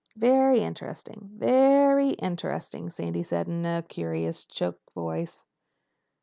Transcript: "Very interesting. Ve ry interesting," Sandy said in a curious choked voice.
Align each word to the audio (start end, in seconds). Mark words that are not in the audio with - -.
"Very 0.17 0.61
interesting. 0.61 1.29
Ve 1.35 1.85
ry 1.85 2.09
interesting," 2.17 2.89
Sandy 2.89 3.21
said 3.21 3.47
in 3.47 3.67
a 3.67 3.83
curious 3.87 4.45
choked 4.45 4.91
voice. 4.95 5.45